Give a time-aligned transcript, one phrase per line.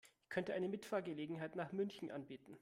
[0.23, 2.49] Ich könnte eine Mitfahrgelegenheit nach München anbieten